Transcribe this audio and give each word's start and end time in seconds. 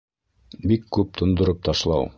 Бик 0.71 0.89
күп 0.99 1.13
тондороп 1.21 1.63
ташлау 1.71 2.09